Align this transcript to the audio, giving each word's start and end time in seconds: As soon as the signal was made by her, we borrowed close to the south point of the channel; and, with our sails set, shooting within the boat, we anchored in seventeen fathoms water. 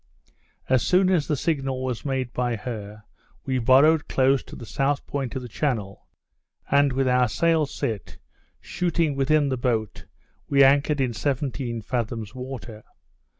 As 0.67 0.81
soon 0.81 1.11
as 1.11 1.27
the 1.27 1.37
signal 1.37 1.83
was 1.83 2.03
made 2.03 2.33
by 2.33 2.55
her, 2.55 3.03
we 3.45 3.59
borrowed 3.59 4.07
close 4.07 4.41
to 4.45 4.55
the 4.55 4.65
south 4.65 5.05
point 5.05 5.35
of 5.35 5.43
the 5.43 5.47
channel; 5.47 6.07
and, 6.71 6.91
with 6.91 7.07
our 7.07 7.29
sails 7.29 7.71
set, 7.71 8.17
shooting 8.59 9.15
within 9.15 9.49
the 9.49 9.57
boat, 9.57 10.07
we 10.49 10.63
anchored 10.63 10.99
in 11.01 11.13
seventeen 11.13 11.83
fathoms 11.83 12.33
water. 12.33 12.83